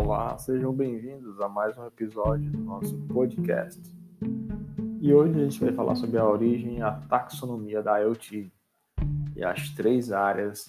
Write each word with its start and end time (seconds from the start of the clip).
Olá, 0.00 0.38
sejam 0.38 0.72
bem-vindos 0.72 1.40
a 1.40 1.48
mais 1.48 1.76
um 1.76 1.84
episódio 1.84 2.48
do 2.52 2.58
nosso 2.60 2.96
podcast. 3.12 3.82
E 5.00 5.12
hoje 5.12 5.34
a 5.34 5.42
gente 5.42 5.58
vai 5.58 5.72
falar 5.72 5.96
sobre 5.96 6.18
a 6.18 6.24
origem 6.24 6.78
e 6.78 6.82
a 6.82 6.92
taxonomia 6.92 7.82
da 7.82 7.98
IoT 7.98 8.48
e 9.34 9.42
as 9.42 9.70
três 9.70 10.12
áreas 10.12 10.68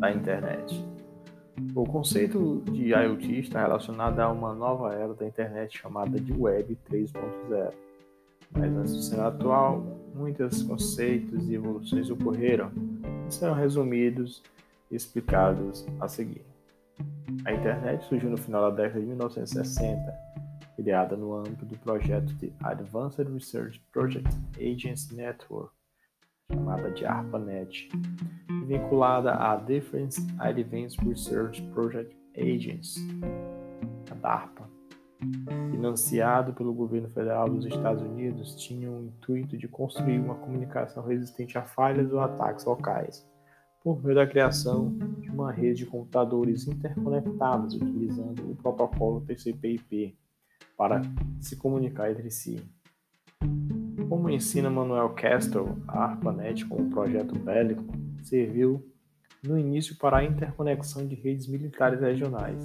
da 0.00 0.10
internet. 0.10 0.84
O 1.76 1.84
conceito 1.84 2.60
de 2.72 2.92
IoT 2.92 3.38
está 3.38 3.60
relacionado 3.60 4.18
a 4.18 4.32
uma 4.32 4.52
nova 4.52 4.92
era 4.92 5.14
da 5.14 5.28
internet 5.28 5.78
chamada 5.78 6.18
de 6.18 6.32
Web 6.32 6.76
3.0. 6.90 7.72
Mas 8.50 8.92
do 8.92 9.00
cenário 9.00 9.36
atual, 9.36 9.80
muitos 10.12 10.60
conceitos 10.64 11.48
e 11.48 11.54
evoluções 11.54 12.10
ocorreram 12.10 12.72
e 13.28 13.32
serão 13.32 13.54
resumidos 13.54 14.42
e 14.90 14.96
explicados 14.96 15.86
a 16.00 16.08
seguir. 16.08 16.53
A 17.44 17.52
internet 17.52 18.04
surgiu 18.04 18.30
no 18.30 18.36
final 18.36 18.70
da 18.70 18.82
década 18.82 19.00
de 19.00 19.06
1960, 19.06 20.14
criada 20.76 21.16
no 21.16 21.34
âmbito 21.34 21.64
do 21.64 21.78
projeto 21.78 22.32
de 22.34 22.52
Advanced 22.62 23.26
Research 23.28 23.80
Project 23.92 24.28
Agency 24.58 25.14
Network, 25.14 25.72
chamada 26.50 26.90
de 26.90 27.04
ARPANET, 27.04 27.88
vinculada 28.66 29.34
à 29.34 29.56
Defense 29.56 30.20
Advanced 30.38 30.98
Research 31.06 31.62
Project 31.74 32.16
Agency, 32.36 33.00
a 34.10 34.14
DARPA. 34.14 34.68
Financiado 35.70 36.52
pelo 36.52 36.74
governo 36.74 37.08
federal 37.10 37.48
dos 37.48 37.64
Estados 37.64 38.02
Unidos, 38.02 38.56
tinha 38.56 38.90
o 38.90 39.04
intuito 39.04 39.56
de 39.56 39.66
construir 39.66 40.18
uma 40.18 40.34
comunicação 40.34 41.02
resistente 41.02 41.56
a 41.56 41.62
falhas 41.62 42.12
ou 42.12 42.20
ataques 42.20 42.64
locais 42.64 43.26
por 43.84 44.02
meio 44.02 44.14
da 44.14 44.26
criação 44.26 44.96
de 45.20 45.28
uma 45.28 45.52
rede 45.52 45.84
de 45.84 45.86
computadores 45.86 46.66
interconectados 46.66 47.74
utilizando 47.74 48.50
o 48.50 48.56
protocolo 48.56 49.20
TCP/IP 49.20 50.16
para 50.74 51.02
se 51.38 51.54
comunicar 51.54 52.10
entre 52.10 52.30
si. 52.30 52.58
Como 54.08 54.30
ensina 54.30 54.70
Manuel 54.70 55.10
Castle, 55.10 55.76
a 55.86 56.04
ARPANET 56.04 56.64
como 56.64 56.88
projeto 56.88 57.38
bélico 57.38 57.84
serviu 58.22 58.82
no 59.42 59.58
início 59.58 59.96
para 59.98 60.18
a 60.18 60.24
interconexão 60.24 61.06
de 61.06 61.14
redes 61.14 61.46
militares 61.46 62.00
regionais. 62.00 62.64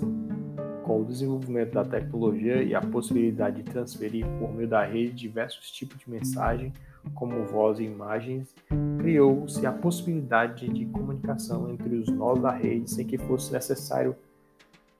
Com 0.83 1.01
o 1.01 1.05
desenvolvimento 1.05 1.73
da 1.73 1.83
tecnologia 1.83 2.63
e 2.63 2.73
a 2.73 2.81
possibilidade 2.81 3.61
de 3.61 3.69
transferir 3.69 4.25
por 4.39 4.53
meio 4.53 4.69
da 4.69 4.85
rede 4.85 5.13
diversos 5.13 5.69
tipos 5.69 5.99
de 5.99 6.09
mensagem 6.09 6.71
como 7.15 7.45
voz 7.45 7.79
e 7.79 7.83
imagens, 7.83 8.53
criou-se 8.99 9.65
a 9.65 9.71
possibilidade 9.71 10.69
de 10.69 10.85
comunicação 10.85 11.69
entre 11.69 11.95
os 11.95 12.07
nós 12.09 12.39
da 12.41 12.51
rede 12.51 12.89
sem 12.89 13.05
que 13.05 13.17
fosse 13.17 13.51
necessário 13.51 14.15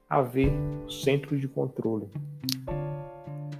haver 0.10 0.52
centros 0.90 1.40
de 1.40 1.48
controle. 1.48 2.10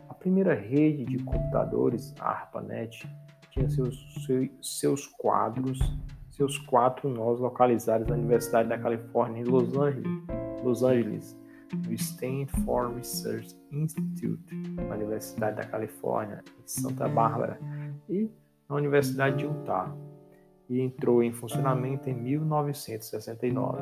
A 0.08 0.14
primeira 0.14 0.54
rede 0.54 1.06
de 1.06 1.18
computadores, 1.24 2.14
a 2.20 2.30
ARPANET, 2.30 3.08
tinha 3.52 3.70
seus, 3.70 4.28
seus 4.62 5.08
quadros, 5.08 5.80
seus 6.30 6.58
quatro 6.58 7.10
nós 7.10 7.40
localizados 7.40 8.08
na 8.08 8.16
Universidade 8.16 8.70
da 8.70 8.78
Califórnia 8.78 9.42
em 9.42 9.46
Los 9.46 9.76
Angeles, 9.78 10.24
Los 10.64 10.84
Angeles 10.84 11.40
no 11.76 11.94
Stanford 11.94 12.96
Research 12.96 13.56
Institute, 13.72 14.56
na 14.76 14.96
Universidade 14.96 15.58
da 15.58 15.66
Califórnia, 15.66 16.44
em 16.58 16.68
Santa 16.68 17.08
Bárbara, 17.08 17.60
e 18.10 18.30
na 18.70 18.76
Universidade 18.76 19.38
de 19.38 19.46
Utah, 19.46 19.92
e 20.70 20.80
entrou 20.80 21.24
em 21.24 21.34
funcionamento 21.34 22.08
em 22.10 22.14
1969. 22.14 23.82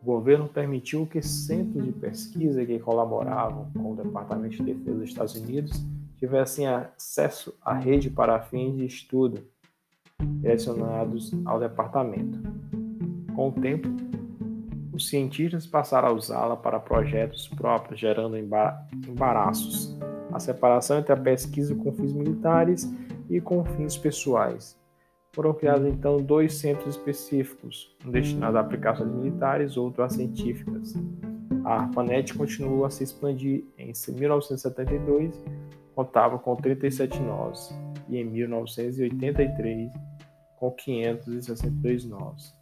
O 0.00 0.04
governo 0.04 0.48
permitiu 0.48 1.06
que 1.06 1.20
centros 1.20 1.84
de 1.84 1.92
pesquisa 1.92 2.64
que 2.64 2.78
colaboravam 2.78 3.70
com 3.74 3.92
o 3.92 3.96
Departamento 3.96 4.56
de 4.56 4.62
Defesa 4.74 4.98
dos 4.98 5.08
Estados 5.10 5.34
Unidos 5.34 5.84
tivessem 6.16 6.66
acesso 6.66 7.54
à 7.60 7.74
rede 7.74 8.08
para 8.08 8.40
fins 8.40 8.74
de 8.74 8.86
estudo 8.86 9.44
direcionados 10.40 11.32
ao 11.44 11.60
departamento. 11.60 12.40
Com 13.34 13.48
o 13.48 13.52
tempo, 13.52 13.88
os 14.92 15.08
cientistas 15.08 15.66
passaram 15.66 16.08
a 16.08 16.12
usá-la 16.12 16.56
para 16.56 16.80
projetos 16.80 17.48
próprios, 17.48 18.00
gerando 18.00 18.36
embaraços. 18.36 19.98
A 20.32 20.38
separação 20.38 20.98
entre 20.98 21.12
a 21.12 21.16
pesquisa 21.16 21.74
com 21.74 21.92
fins 21.92 22.12
militares 22.12 22.90
e 23.32 23.40
com 23.40 23.64
fins 23.64 23.96
pessoais. 23.96 24.78
Foram 25.34 25.54
criados 25.54 25.86
então 25.86 26.22
dois 26.22 26.54
centros 26.54 26.94
específicos, 26.94 27.96
um 28.04 28.10
destinado 28.10 28.58
a 28.58 28.60
aplicações 28.60 29.10
militares, 29.10 29.78
outro 29.78 30.02
a 30.02 30.08
científicas. 30.08 30.94
A 31.64 31.80
ARPANET 31.80 32.34
continuou 32.34 32.84
a 32.84 32.90
se 32.90 33.02
expandir. 33.02 33.64
Em 33.78 33.92
1972, 34.08 35.42
contava 35.94 36.38
com 36.38 36.54
37 36.54 37.18
nós 37.20 37.74
e 38.08 38.18
em 38.18 38.24
1983 38.24 39.90
com 40.58 40.70
562 40.70 42.04
nós. 42.04 42.54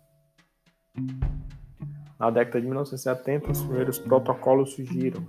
Na 2.18 2.30
década 2.30 2.60
de 2.60 2.66
1970, 2.66 3.50
os 3.50 3.62
primeiros 3.62 3.98
protocolos 3.98 4.74
surgiram, 4.74 5.26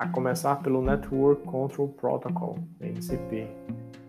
a 0.00 0.08
começar 0.08 0.56
pelo 0.62 0.80
Network 0.80 1.42
Control 1.44 1.86
Protocol, 1.86 2.58
NCP. 2.80 3.46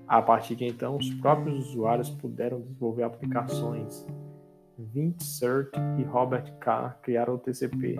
A 0.07 0.22
partir 0.22 0.56
de 0.56 0.63
então, 0.63 0.96
os 0.96 1.09
próprios 1.16 1.68
usuários 1.68 2.09
puderam 2.09 2.62
desenvolver 2.62 3.03
aplicações. 3.03 4.07
Vint 4.79 5.22
Cerf 5.22 5.69
e 6.00 6.03
Robert 6.03 6.50
K. 6.59 6.97
criaram 7.02 7.35
o 7.35 7.38
TCP, 7.38 8.00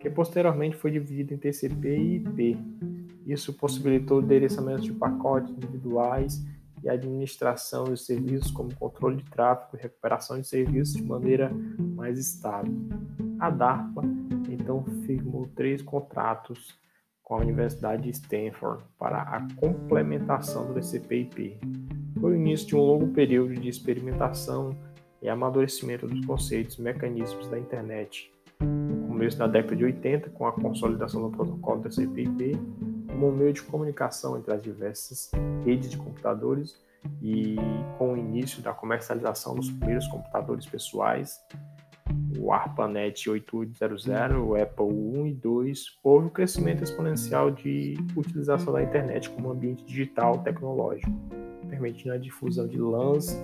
que 0.00 0.10
posteriormente 0.10 0.74
foi 0.74 0.90
dividido 0.90 1.32
em 1.32 1.38
TCP 1.38 1.96
e 1.96 2.16
IP. 2.16 2.58
Isso 3.24 3.52
possibilitou 3.52 4.20
endereçamentos 4.20 4.82
de 4.82 4.92
pacotes 4.92 5.52
individuais 5.52 6.44
e 6.82 6.88
administração 6.88 7.84
de 7.84 8.00
serviços 8.00 8.50
como 8.50 8.74
controle 8.74 9.18
de 9.18 9.30
tráfego 9.30 9.76
e 9.76 9.82
recuperação 9.82 10.40
de 10.40 10.48
serviços 10.48 10.96
de 10.96 11.04
maneira 11.04 11.52
mais 11.78 12.18
estável. 12.18 12.74
A 13.38 13.48
DARPA 13.48 14.02
então 14.48 14.82
firmou 15.06 15.46
três 15.54 15.80
contratos 15.80 16.76
com 17.28 17.34
a 17.34 17.38
Universidade 17.38 18.04
de 18.04 18.10
Stanford 18.10 18.82
para 18.98 19.20
a 19.20 19.46
complementação 19.56 20.66
do 20.66 20.74
TCP/IP. 20.74 21.60
Foi 22.18 22.32
o 22.32 22.34
início 22.34 22.66
de 22.68 22.74
um 22.74 22.80
longo 22.80 23.08
período 23.08 23.54
de 23.54 23.68
experimentação 23.68 24.74
e 25.20 25.28
amadurecimento 25.28 26.06
dos 26.06 26.24
conceitos 26.24 26.78
e 26.78 26.82
mecanismos 26.82 27.46
da 27.48 27.58
internet. 27.58 28.32
No 28.60 29.08
começo 29.08 29.36
da 29.36 29.46
década 29.46 29.76
de 29.76 29.84
80, 29.84 30.30
com 30.30 30.46
a 30.46 30.52
consolidação 30.52 31.22
do 31.22 31.36
protocolo 31.36 31.82
TCP/IP, 31.82 32.58
como 33.08 33.28
um 33.28 33.36
meio 33.36 33.52
de 33.52 33.62
comunicação 33.62 34.38
entre 34.38 34.54
as 34.54 34.62
diversas 34.62 35.30
redes 35.64 35.90
de 35.90 35.98
computadores 35.98 36.80
e 37.20 37.56
com 37.98 38.14
o 38.14 38.16
início 38.16 38.62
da 38.62 38.72
comercialização 38.72 39.54
dos 39.54 39.70
primeiros 39.70 40.06
computadores 40.08 40.64
pessoais, 40.64 41.38
o 42.38 42.52
ARPANET 42.52 43.28
8800, 43.28 44.36
o 44.36 44.54
Apple 44.54 44.86
1 44.86 45.26
e 45.26 45.34
2, 45.34 45.98
houve 46.02 46.26
um 46.26 46.30
crescimento 46.30 46.82
exponencial 46.82 47.50
de 47.50 47.96
utilização 48.16 48.72
da 48.72 48.82
internet 48.82 49.28
como 49.30 49.50
ambiente 49.50 49.84
digital 49.84 50.38
tecnológico, 50.38 51.12
permitindo 51.68 52.14
a 52.14 52.18
difusão 52.18 52.66
de 52.66 52.78
LANs, 52.78 53.36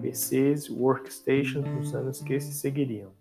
PCs, 0.00 0.68
workstations 0.70 1.68
nos 1.68 1.94
anos 1.94 2.20
que 2.20 2.40
se 2.40 2.52
seguiriam. 2.52 3.12